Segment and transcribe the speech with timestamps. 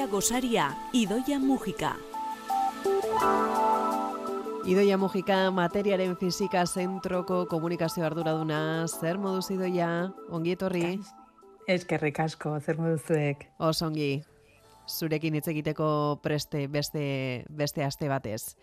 [0.00, 1.90] Idoia Gosaria, Idoia Mujika.
[4.64, 10.94] Idoia Mujika, materiaren fizika zentroko komunikazio arduraduna, zer moduz Idoia, ongi etorri?
[11.68, 13.44] Eskerrik asko, zer moduzuek?
[13.60, 14.24] Osongi,
[14.88, 15.92] zurekin hitz egiteko
[16.24, 18.56] preste beste, beste aste batez.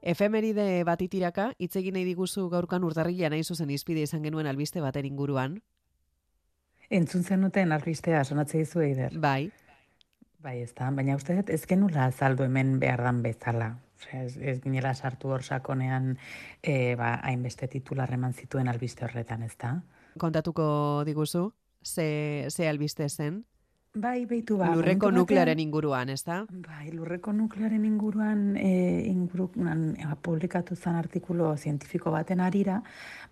[0.00, 4.80] Efemeride bat itiraka, hitz egin nahi diguzu gaurkan urtarrila nahi zuzen izpide izan genuen albiste
[4.80, 5.60] baten inguruan.
[6.88, 9.20] Entzun zenuten albistea, sonatze dizu eider.
[9.20, 9.50] Bai,
[10.40, 13.74] Bai, ez da, baina uste dut ez genula azaldu hemen behar dan bezala.
[14.00, 16.14] Osea, ez, ez ginela sartu hor sakonean
[16.62, 19.74] e, ba, hainbeste titular eman zituen albiste horretan, ez da?
[20.18, 21.52] kontatuko diguzu,
[21.84, 23.44] ze, ze albiste zen?
[23.90, 24.68] Bai, beitu ba.
[24.70, 26.44] Lurreko nuklearen inguruan, ez da?
[26.46, 32.76] Bai, lurreko nuklearen inguruan e, inguruan e, publikatu zen artikulo zientifiko baten arira,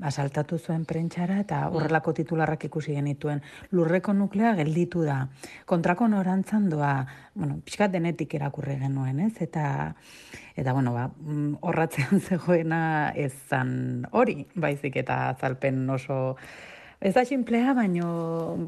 [0.02, 3.38] ba, saltatu zuen prentxara eta horrelako titularrak ikusi genituen.
[3.70, 5.20] Lurreko nuklea gelditu da.
[5.64, 7.06] Kontrako norantzan doa,
[7.38, 9.36] bueno, pixkat denetik erakurri genuen, ez?
[9.46, 9.94] Eta
[10.58, 16.34] Eta, bueno, ba, mm, horratzean zegoena ez zan hori, baizik eta azalpen oso
[17.00, 18.08] Ez da sinplea, baino,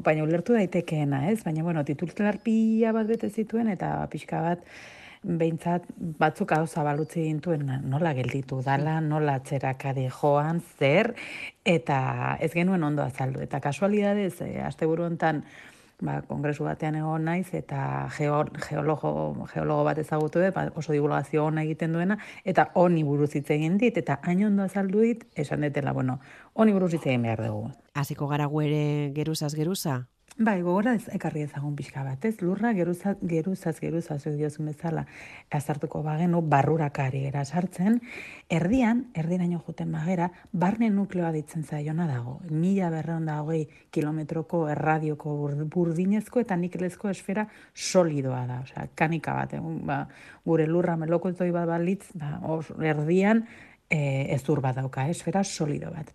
[0.05, 1.41] baino ulertu daitekeena, ez?
[1.43, 4.61] Baina, bueno, titular pila bat bete zituen, eta pixka bat,
[5.21, 5.89] behintzat
[6.21, 11.11] batzuk hau zabalutzi gintuen nola gelditu dala, nola atzerakade joan, zer,
[11.67, 13.43] eta ez genuen ondo azaldu.
[13.43, 15.43] Eta kasualidadez, e, asteburu hontan,
[16.01, 19.11] ba, kongresu batean egon naiz, eta geo, geologo,
[19.53, 23.77] geologo bat ezagutu dut, ba, oso divulgazio ona egiten duena, eta honi buruz hitz egin
[23.81, 26.19] dit, eta hain ondo azaldu dit, esan detela, bueno,
[26.53, 27.69] honi buruz hitz egin behar dugu.
[27.93, 30.07] Hasiko gara ere geruzaz geruza?
[30.41, 32.39] Bai, gogora ez ekarri ezagun pixka bat, ez?
[32.41, 35.03] Lurra geruzaz, geruzaz, geruzaz, diozun bezala,
[35.53, 37.99] azartuko bagenu, barrurakari era sartzen,
[38.49, 42.39] erdian, erdiraino juten bagera, barne nukleoa ditzen zaiona dago.
[42.49, 49.37] Mila berreon da hogei kilometroko erradioko bur- burdinezko eta nikelezko esfera solidoa da, osea, kanika
[49.43, 50.07] bat, egun, ba,
[50.47, 53.45] gure lurra melokoitoi bat balitz, ba, os, erdian,
[53.91, 54.01] e,
[54.39, 56.09] ezur bat dauka, esfera solido bat.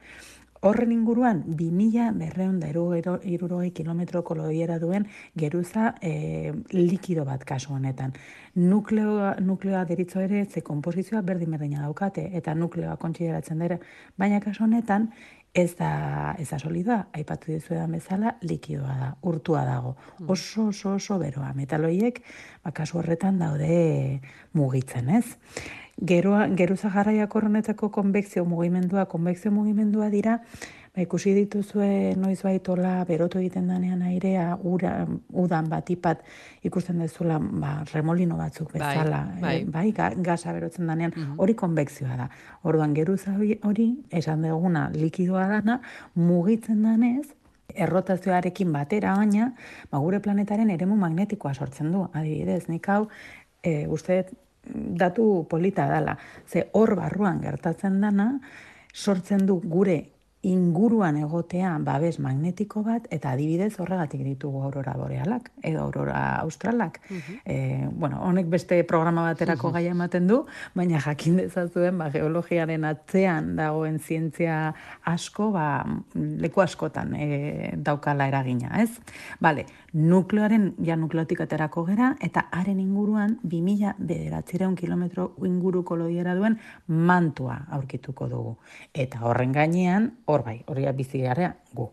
[0.67, 5.05] Horren inguruan, 2000 berreun da irurogei kilometroko loiera duen
[5.39, 8.17] geruza e, likido bat kasu honetan.
[8.57, 13.79] Nukleoa, nukleoa deritzo ere, ze komposizioa berdin berdina daukate, eta nukleoa kontsideratzen dira,
[14.19, 15.07] baina kasu honetan,
[15.55, 19.95] ez da, ez da solidoa, aipatu dizuedan bezala, likidoa da, urtua dago.
[20.27, 21.55] Oso, oso, oso beroa.
[21.55, 22.25] Metaloiek,
[22.65, 24.21] ba, kasu horretan daude
[24.59, 25.39] mugitzen, ez?
[25.97, 30.35] Geroa, geruza jarraiak horrenetako konbekzio mugimendua, konbekzio mugimendua dira,
[30.93, 36.21] ba, ikusi dituzue noiz baitola berotu egiten danean airea, ura, udan batipat
[36.69, 39.55] ikusten dezula ba, remolino batzuk Bai, bezala, bai.
[39.63, 42.29] eh, bai, ga, gasa berotzen danean, hori konbekzioa da.
[42.69, 43.33] Orduan geruza
[43.65, 45.81] hori, esan duguna likidoa dana,
[46.15, 47.25] mugitzen danez,
[47.73, 49.55] errotazioarekin batera baina,
[49.91, 52.05] ba, gure planetaren eremu magnetikoa sortzen du.
[52.13, 53.07] Adibidez, nik hau,
[53.65, 54.27] e, uste
[54.73, 56.17] datu polita dala.
[56.47, 58.41] Ze hor barruan gertatzen dana,
[58.93, 60.16] sortzen du gure
[60.47, 67.01] inguruan egotea babes magnetiko bat, eta adibidez horregatik ditugu aurora borealak, edo aurora australak.
[67.45, 73.55] Eh, bueno, honek beste programa baterako gaia ematen du, baina jakin dezazuen ba, geologiaren atzean
[73.59, 74.75] dagoen zientzia
[75.05, 75.67] asko, ba,
[76.15, 78.91] leku askotan e, daukala eragina, ez?
[79.43, 86.59] Bale, nukleoaren, ja nukleotik aterako gera, eta haren inguruan 2000 bederatzireun kilometro inguruko loiera duen
[86.87, 88.57] mantua aurkituko dugu.
[88.95, 91.91] Eta horren gainean, hor bai, hori bizi garea gu.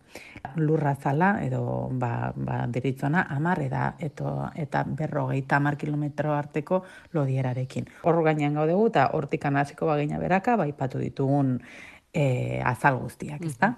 [0.56, 6.84] Lurra zala, edo ba, ba, deritzona, amar eda, eto, eta berrogeita amar kilometro arteko
[7.14, 7.88] lodierarekin.
[8.04, 11.60] Hor gainean gaudegu, eta hortikan hasiko bagina beraka, bai patu ditugun
[12.14, 13.74] e, azal guztiak, ez da?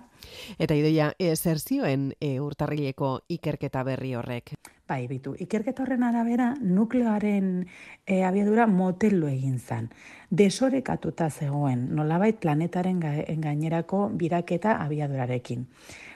[0.59, 4.55] Eta idoia, e, zer zioen e, urtarrileko ikerketa berri horrek?
[4.87, 5.33] Bai, bitu.
[5.41, 7.65] Ikerketa horren arabera, nukleoaren
[8.05, 9.89] e, abiadura motello egin zen.
[10.29, 15.65] Desorekatuta zegoen, nolabait planetaren ga- gainerako biraketa abiadurarekin.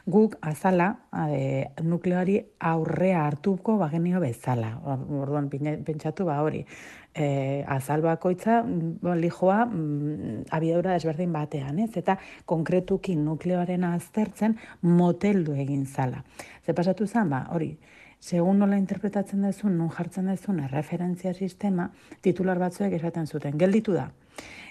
[0.09, 0.91] Guk azala
[1.33, 4.75] e, nukleoari aurrea hartuko bagenio bezala.
[4.85, 6.65] Or- Orduan pentsatu ba hori.
[7.09, 11.89] E, azal bakoitza mm, lijoa mm, abiadura desberdin batean, ez?
[11.97, 16.21] Eta konkretuki nukleoaren aztertzen moteldu egin zala.
[16.65, 17.73] Ze pasatu zen, ba, hori,
[18.19, 21.89] segun nola interpretatzen dezun, nun jartzen dezun erreferentzia sistema,
[22.21, 24.09] titular batzuek esaten zuten, gelditu da.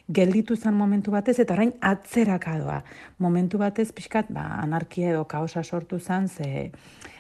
[0.09, 2.79] Gelditu zen momentu batez, eta orain atzerakadoa.
[3.19, 6.71] Momentu batez, pixkat, ba, anarkia edo kaosa sortu zen, ze,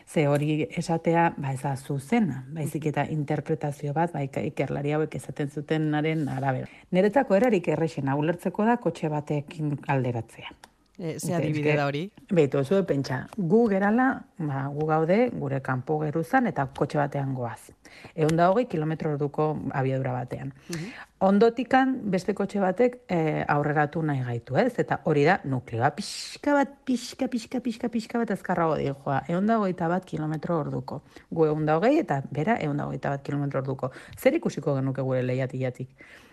[0.08, 5.50] ze hori esatea, ba, ez da zuzena, baizik eta interpretazio bat, ba, ikerlari hauek esaten
[5.52, 6.70] zutenaren arabera.
[6.96, 10.54] Niretzako erarik errexena, ulertzeko da kotxe batekin alderatzea.
[10.98, 12.10] E, ze adibide da hori?
[12.34, 17.70] Beitu, zu pentsa, gu gerala, ba, gu gaude, gure kanpo geruzan, eta kotxe batean goaz.
[18.14, 19.46] Egun da hogei kilometro orduko
[19.78, 20.52] abiadura batean.
[20.68, 20.90] Mhm.
[21.28, 24.72] Ondotikan beste kotxe batek e, aurreratu nahi gaitu, ez?
[24.78, 29.22] Eta hori da nukleoa pixka bat, pixka, pixka, pixka, pixka bat azkarrago di joa.
[29.28, 31.02] Egun da hogeita bat kilometro orduko.
[31.30, 33.92] Gu egun da hogei eta bera egun da hogeita bat kilometro orduko.
[34.18, 35.90] Zer ikusiko genuke gure lehiatiatik?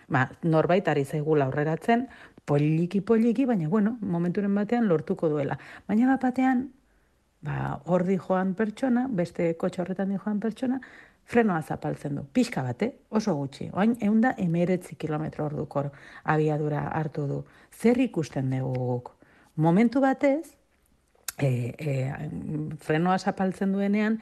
[0.08, 2.06] Ba, norbait ari zaigula aurreratzen,
[2.46, 5.58] poliki poliki, baina bueno, momenturen batean lortuko duela.
[5.88, 6.68] Baina bat batean,
[7.42, 10.80] ba, hor di joan pertsona, beste kotxe horretan di joan pertsona,
[11.26, 12.22] frenoa zapaltzen du.
[12.32, 13.66] Pixka bate, oso gutxi.
[13.74, 15.90] Oain, egun da, emeretzi kilometro hor
[16.22, 17.40] abiadura hartu du.
[17.72, 19.10] Zer ikusten dugu guk?
[19.56, 20.54] Momentu batez,
[21.38, 22.28] e, e,
[22.78, 24.20] frenoa zapaltzen duenean,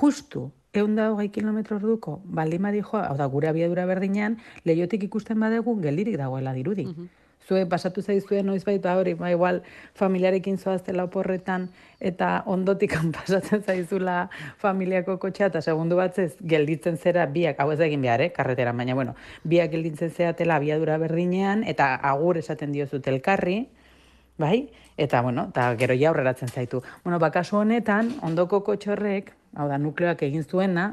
[0.00, 5.40] justu egun da hogei kilometro orduko, baldin badi hau da, gure abiadura berdinean, lehiotik ikusten
[5.40, 6.86] badegu, geldirik dagoela dirudi.
[6.86, 9.62] Mhm zue pasatu zaizue noiz baita ba, hori, ba, igual
[9.94, 11.68] familiarekin zoaztela oporretan
[12.00, 14.28] eta ondotik pasatzen zaizula
[14.58, 18.94] familiako kotxea eta segundu batzez gelditzen zera biak, hau ez egin behar, eh, karretera, baina
[18.94, 19.14] bueno,
[19.44, 23.68] biak gelditzen zeatela abiadura berdinean eta agur esaten diozut elkarri,
[24.38, 24.68] bai?
[24.96, 26.82] Eta, bueno, eta gero ja aurreratzen zaitu.
[27.04, 30.86] Bueno, bakasu honetan, ondoko kotxorrek, hau da, nukleoak egin zuena,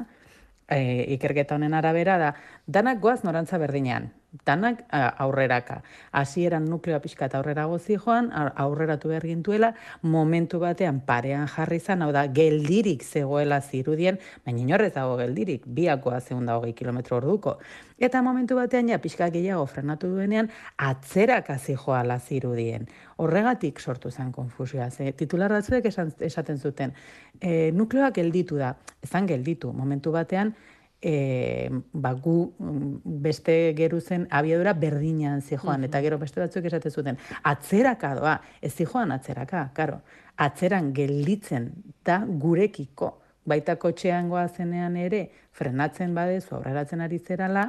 [0.68, 2.34] e, ikerketa honen arabera da,
[2.66, 4.10] danak goaz norantza berdinean,
[4.46, 5.82] danak aurreraka.
[6.12, 12.02] Hasieran nukleoa pixka eta aurrera gozi joan, aurreratu behar gintuela, momentu batean parean jarri zan,
[12.02, 17.58] hau da, geldirik zegoela zirudien, baina inorrez dago geldirik, biakoa zeun da hogei kilometro orduko.
[18.00, 22.88] Eta momentu batean ja pixka gehiago frenatu duenean, atzerak hazi joala zirudien.
[23.22, 24.90] Horregatik sortu zen konfusioa.
[24.90, 26.94] Ze, titular batzuek esaten zuten,
[27.40, 28.74] e, nukleoak gelditu da,
[29.04, 30.54] ezan gelditu, momentu batean,
[31.00, 32.92] e, ba, gu mm,
[33.24, 39.12] beste geruzen abiadura berdinean zijoan, eta gero beste batzuk esate zuten, atzeraka doa, ez zijoan
[39.12, 40.00] atzeraka, karo,
[40.36, 41.70] atzeran gelditzen
[42.04, 43.12] da gurekiko,
[43.44, 47.68] baita kotxean goazenean ere, frenatzen badezu, aurreratzen ari zerala,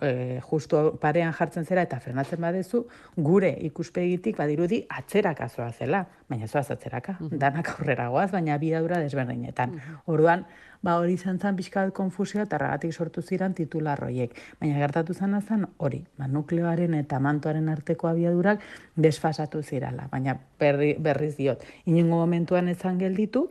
[0.00, 6.48] e, justu parean jartzen zera eta frenatzen badezu, gure ikuspegitik badirudi atzeraka zoa zela, baina
[6.48, 9.78] zoaz atzeraka, danak aurrera goaz, baina bidadura desberdinetan.
[10.06, 10.46] Orduan,
[10.82, 14.34] ba hori izan zen pixka konfusioa eta ragatik sortu ziren titularroiek.
[14.60, 18.60] Baina gertatu zen zen hori, ba, nukleoaren eta mantoaren arteko abiadurak
[18.96, 20.08] desfasatu zirala.
[20.10, 23.48] Baina berri, berriz diot, inungo momentuan ezan gelditu,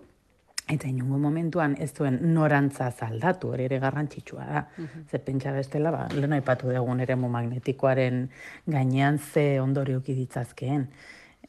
[0.72, 4.62] Eta inungo momentuan ez duen norantza zaldatu, hori ere garrantzitsua da.
[4.78, 8.30] Mm Ze pentsa bestela, ba, lehen aipatu dugun ere magnetikoaren
[8.66, 10.88] gainean ze ondorioki ditzazkeen.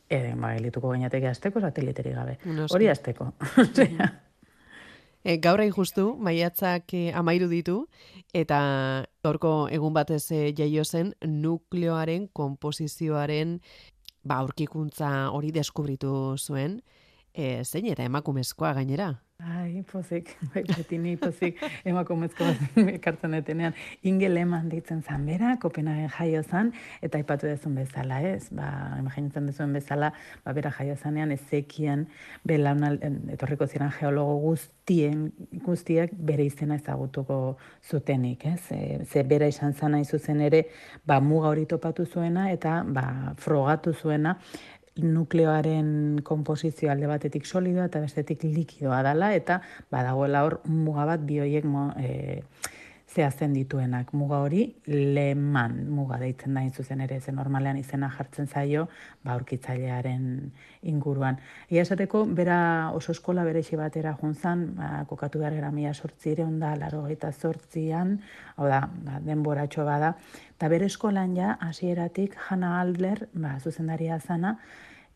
[0.09, 2.39] E, ba, elituko gainateke azteko, sateliteri gabe.
[2.71, 3.33] Hori azteko.
[5.25, 7.77] E, gaur justu, maiatzak e, amairu ditu,
[8.35, 13.61] eta gaurko egun batez e, jaio zen nukleoaren komposizioaren
[14.25, 16.81] ba, aurkikuntza hori deskubritu zuen,
[17.35, 19.13] e, zein eta emakumezkoa gainera.
[19.43, 21.59] Ai, pozik, bai, beti ni pozik,
[21.89, 22.47] emakumezko
[22.95, 23.75] ekartzen detenean,
[24.07, 26.71] ingel eman ditzen zan bera, Kopenhagen jaio zan,
[27.03, 28.53] eta ipatu dezun bezala, ez?
[28.55, 28.69] Ba,
[29.01, 30.13] imaginatzen dezuen bezala,
[30.45, 32.05] ba, bera jaio zanean, ezekien,
[32.47, 33.01] belaunal,
[33.35, 35.27] etorriko ziren geologo guztien,
[35.67, 37.41] guztiak bere izena ezagutuko
[37.83, 38.61] zutenik, ez?
[38.71, 40.69] E, ze bera izan zan nahi zuzen ere,
[41.03, 44.39] ba, muga hori topatu zuena, eta ba, frogatu zuena,
[45.01, 51.65] nukleoaren komposizio alde batetik solidoa eta bestetik likidoa dela eta badagoela hor muga bat bioiek
[51.65, 52.43] mo, e,
[53.13, 54.13] zehazten dituenak.
[54.17, 58.89] Muga hori leman muga deitzen da zuzen ere ze normalean izena jartzen zaio
[59.25, 60.53] ba aurkitzailearen
[60.93, 61.39] inguruan.
[61.71, 66.75] Ia esateko bera oso eskola berexi batera juntzan, ba, kokatu behar gara mila sortzire onda
[66.77, 68.19] laro eta sortzian,
[68.57, 70.15] hau da, ba, denboratxo bada,
[70.57, 74.57] eta bere eskolan ja, hasieratik Hanna Aldler, ba, zuzendaria zana,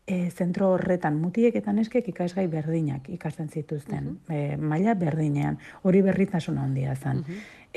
[0.07, 6.63] e, zentro horretan mutiek eta neskek ikasgai berdinak ikasten zituzten, uh maila berdinean, hori berritasuna
[6.63, 7.23] handia zen.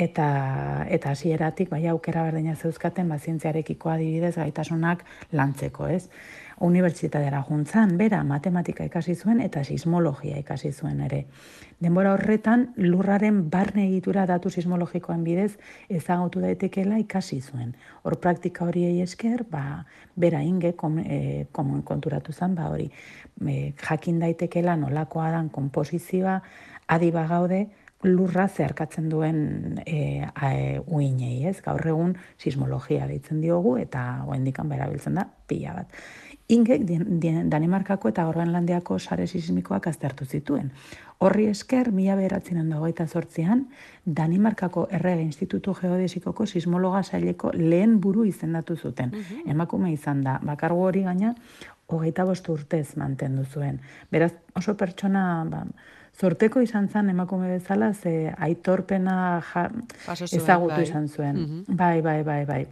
[0.00, 5.02] Eta eta hasieratik bai aukera berdina zeuzkaten ba zientziarekiko adibidez gaitasunak
[5.36, 6.06] lantzeko, ez?
[6.64, 11.26] Unibertsitatera juntzan, bera matematika ikasi zuen eta sismologia ikasi zuen ere.
[11.80, 15.52] Denbora horretan lurraren barne egitura datu sismologikoen bidez
[15.88, 17.74] ezagutu daitekela ikasi zuen.
[18.02, 19.84] Hor praktika horiei esker, ba,
[20.16, 26.40] bera inge kom, e, konturatu zen, ba, hori e, jakin daitekela nolakoa dan komposizioa
[26.88, 27.66] adi bagaude
[28.02, 31.58] lurra zeharkatzen duen e, e, uinei, ez?
[31.64, 36.00] Gaur egun sismologia deitzen diogu eta oendikan berabiltzen da pila bat.
[36.50, 36.82] Ingek
[37.46, 40.72] Danimarkako eta Groenlandiako sare sismikoak aztertu zituen.
[41.22, 43.66] Horri esker, mila beheratzen handa hogeita zortzian,
[44.04, 49.12] Danimarkako Errege Institutu Geodesikoko sismologa saileko lehen buru izendatu zuten.
[49.12, 49.50] Mhm.
[49.52, 51.34] Emakume izan da, bakargo hori gaina,
[51.86, 53.80] hogeita bost urtez mantendu zuen.
[54.10, 55.64] Beraz, oso pertsona, ba,
[56.20, 59.16] zorteko izan zen emakume bezala, ze aitorpena
[59.54, 59.68] ja,
[60.26, 60.84] ezagutu bai.
[60.84, 61.36] izan zuen.
[61.36, 61.76] Mhm.
[61.76, 62.66] Bai, bai, bai, bai.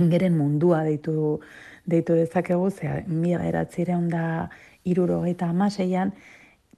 [0.00, 1.40] Ingeren mundua deitu,
[1.86, 4.48] deitu dezakegu, ze mila eratzire onda
[4.84, 6.12] iruro gaita amaseian,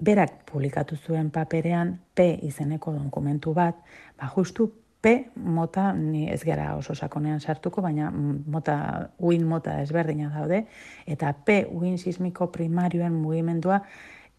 [0.03, 3.77] berak publikatu zuen paperean P izeneko dokumentu bat,
[4.19, 10.31] ba, justu P mota, ni ez gara oso sakonean sartuko, baina mota, uin mota ezberdina
[10.31, 10.65] daude,
[11.07, 13.81] eta P uin sismiko primarioen mugimendua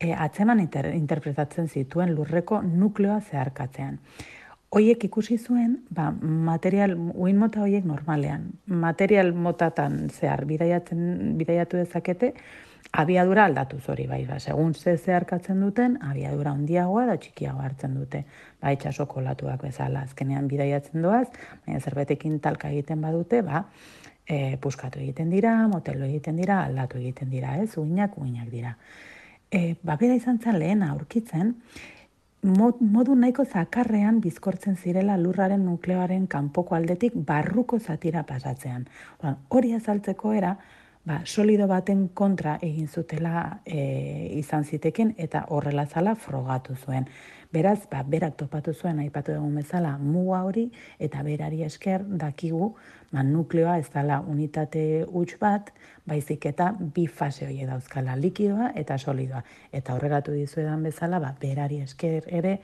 [0.03, 4.00] e, atzeman interpretatzen zituen lurreko nukleoa zeharkatzean.
[4.74, 6.07] Hoiek ikusi zuen, ba,
[6.50, 12.31] material, uin mota hoiek normalean, material motatan zehar bidaiatzen, bidaiatu dezakete,
[13.03, 18.24] abiadura aldatu zori bai, ba, segun ze zeharkatzen duten, abiadura handiagoa da txikiagoa hartzen dute,
[18.62, 21.27] ba, itxasoko latuak bezala, azkenean bidaiatzen doaz,
[21.67, 23.67] baina zerbetekin talka egiten badute, ba,
[24.25, 28.74] e, puskatu egiten dira, motelo egiten dira, aldatu egiten dira, ez, uinak, uinak dira.
[29.53, 31.53] E, ba, bera izan zen lehena aurkitzen,
[32.43, 38.88] modu nahiko zakarrean bizkortzen zirela lurraren nukleoaren kanpoko aldetik barruko zatira pasatzean.
[39.50, 40.55] Hori azaltzeko era,
[41.05, 43.79] ba, solido baten kontra egin zutela e,
[44.39, 47.07] izan ziteken eta horrela zala frogatu zuen.
[47.53, 50.63] Beraz, ba, berak topatu zuen aipatu egun bezala muga hori
[50.98, 52.72] eta berari esker dakigu
[53.12, 55.69] ba, nukleoa ez dela unitate huts bat,
[56.10, 59.43] baizik eta bi fase hori dauzkala likidoa eta solidoa.
[59.72, 62.55] Eta horregatu dizuedan bezala, ba, berari esker ere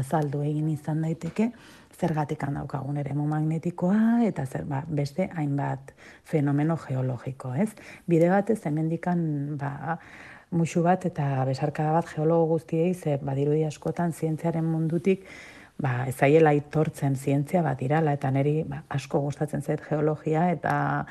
[0.00, 1.50] azaldu egin izan daiteke,
[1.98, 5.92] zergatik daukagun ere magnetikoa eta zer ba, beste hainbat
[6.24, 7.74] fenomeno geologiko, ez?
[8.06, 9.98] Bide batez hemendikan ba
[10.50, 15.26] musu bat eta besarkada bat geologo guztiei ze badirudi askotan zientziaren mundutik
[15.78, 21.06] ba ezaiela aitortzen zientzia bat irala eta neri ba, asko gustatzen zait geologia eta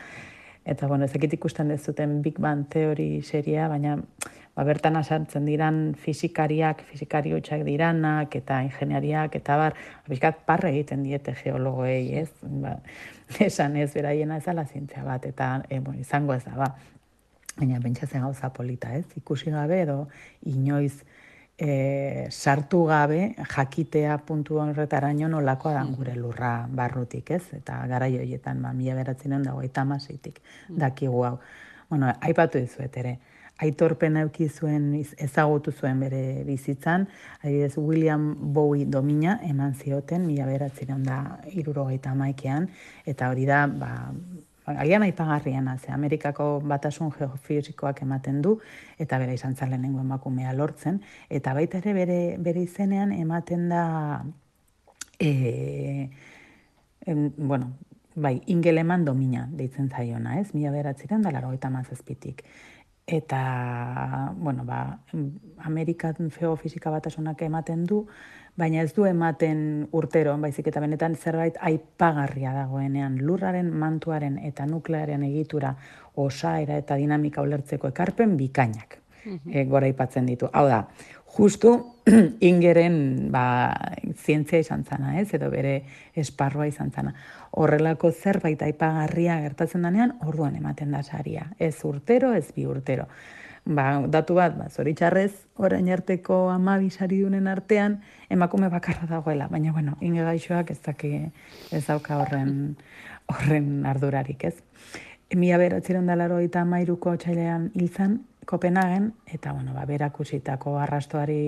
[0.68, 3.96] eta bueno, ezekit ikusten dezuten Big Bang teori seria, baina
[4.58, 9.78] ba, bertan asartzen diran fizikariak, fizikari hutsak diranak, eta ingeniariak, eta bar,
[10.10, 12.28] bizkat parre egiten diete geologoei, ez?
[12.42, 12.76] Ba,
[13.48, 16.72] esan ez, beraiena ez ala zintzea bat, eta e, bon, izango ez da, ba.
[17.58, 19.06] Baina bentsatzen gauza polita, ez?
[19.18, 20.08] Ikusi gabe edo
[20.46, 21.04] inoiz
[21.58, 27.44] e, sartu gabe jakitea puntu horretaraino nolakoa dan gure lurra barrutik, ez?
[27.58, 30.78] Eta gara joietan, ba, mila beratzen dago, eta maseitik, mm.
[30.78, 31.40] dakigu hau.
[31.90, 33.18] Bueno, aipatu dizuet ere,
[33.64, 37.08] aitorpen euki zuen ezagutu zuen bere bizitzan,
[37.42, 42.70] adibidez William Bowie domina eman zioten mila beratzen da irurogeita maikean,
[43.06, 44.12] eta hori da, ba,
[44.68, 48.58] agian aipagarriena, ze Amerikako batasun geofizikoak ematen du,
[49.00, 54.24] eta bere izan lehenengo emakumea lortzen, eta baita ere bere, bere izenean ematen da,
[55.20, 56.10] e,
[57.06, 57.72] en, bueno,
[58.16, 60.54] bai, ingeleman domina deitzen zaiona, ez?
[60.54, 62.44] Mila beratzen da, laro eta mazazpitik
[63.08, 65.00] eta bueno, ba,
[65.64, 68.02] Amerikan geofisika batasunak ematen du,
[68.60, 75.24] baina ez du ematen urtero, baizik eta benetan zerbait aipagarria dagoenean lurraren, mantuaren eta nuklearen
[75.24, 75.76] egitura
[76.16, 79.00] osaera eta dinamika ulertzeko ekarpen bikainak.
[79.28, 80.48] E, gora ipatzen ditu.
[80.56, 80.86] Hau da,
[81.36, 81.94] justu
[82.52, 83.76] ingeren ba,
[84.16, 85.34] zientzia izan zana, ez?
[85.36, 85.82] edo bere
[86.16, 87.14] esparroa izan zana
[87.58, 91.48] horrelako zerbait aipagarria gertatzen denean, orduan ematen da saria.
[91.60, 93.08] Ez urtero, ez bi urtero.
[93.66, 99.48] Ba, datu bat, ba, zoritxarrez, orain arteko amabi dunen artean, emakume bakarra dagoela.
[99.48, 101.32] Baina, bueno, inge gaixoak ez daki
[101.72, 102.78] ez dauka horren,
[103.28, 104.56] horren ardurarik, ez?
[105.36, 111.42] Mila beratzeron dalaro eta amairuko txailean hilzan, Kopenhagen, eta, bueno, ba, berakusitako arrastoari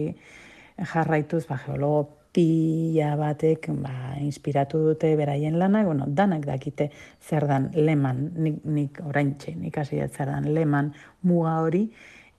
[0.91, 6.89] jarraituz, ba, geologo pila batek ba, inspiratu dute beraien lanak, bueno, danak dakite
[7.23, 11.87] zer dan leman, nik, nik orain txe, nik hasi zer dan leman muga hori,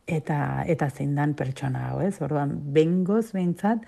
[0.06, 2.20] eta eta zein dan pertsona hau, ez?
[2.22, 3.82] Orduan, bengoz behintzat,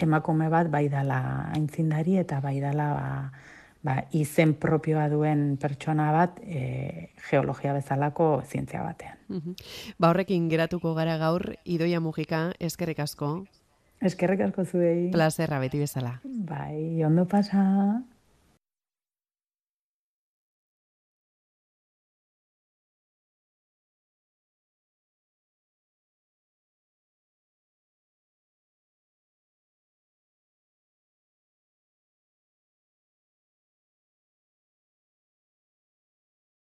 [0.00, 3.08] emakume bat bai dala aintzindari eta bai dala ba,
[3.82, 9.18] ba, izen propioa duen pertsona bat e, geologia bezalako zientzia batean.
[9.98, 13.42] Ba horrekin geratuko gara gaur, Idoia Mujika, eskerrik asko,
[14.02, 15.10] Eskerrik asko zuei.
[15.14, 16.16] Plazerra beti bezala.
[16.24, 17.62] Bai, ondo pasa.